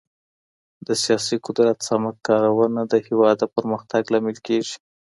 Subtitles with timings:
[0.87, 4.75] د سياسي قدرت سمه کارونه د هېواد د پرمختګ لامل کېږي.